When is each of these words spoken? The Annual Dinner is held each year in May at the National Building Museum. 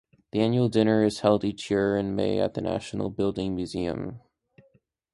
The 0.31 0.39
Annual 0.39 0.69
Dinner 0.69 1.03
is 1.03 1.19
held 1.19 1.43
each 1.43 1.69
year 1.69 1.95
in 1.95 2.15
May 2.15 2.39
at 2.39 2.55
the 2.55 2.61
National 2.61 3.11
Building 3.11 3.53
Museum. 3.55 4.19